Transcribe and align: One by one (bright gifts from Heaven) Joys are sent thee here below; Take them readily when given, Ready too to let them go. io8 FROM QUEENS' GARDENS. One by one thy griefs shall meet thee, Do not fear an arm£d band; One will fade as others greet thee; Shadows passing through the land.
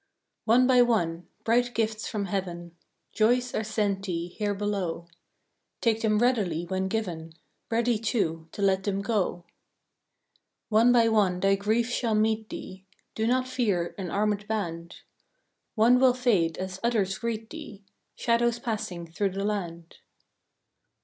One 0.45 0.65
by 0.65 0.81
one 0.81 1.27
(bright 1.43 1.75
gifts 1.75 2.07
from 2.07 2.25
Heaven) 2.25 2.75
Joys 3.13 3.53
are 3.53 3.63
sent 3.63 4.03
thee 4.03 4.29
here 4.29 4.55
below; 4.55 5.05
Take 5.79 6.01
them 6.01 6.17
readily 6.17 6.65
when 6.65 6.87
given, 6.87 7.33
Ready 7.69 7.99
too 7.99 8.47
to 8.53 8.63
let 8.63 8.83
them 8.83 9.03
go. 9.03 9.43
io8 9.43 9.43
FROM 9.43 9.43
QUEENS' 9.43 10.41
GARDENS. 10.41 10.69
One 10.85 10.91
by 10.91 11.07
one 11.09 11.39
thy 11.39 11.53
griefs 11.55 11.93
shall 11.93 12.15
meet 12.15 12.49
thee, 12.49 12.83
Do 13.13 13.27
not 13.27 13.47
fear 13.47 13.93
an 13.99 14.07
arm£d 14.07 14.47
band; 14.47 15.01
One 15.75 15.99
will 15.99 16.15
fade 16.15 16.57
as 16.57 16.79
others 16.81 17.19
greet 17.19 17.51
thee; 17.51 17.83
Shadows 18.15 18.57
passing 18.57 19.05
through 19.05 19.29
the 19.33 19.43
land. 19.45 19.97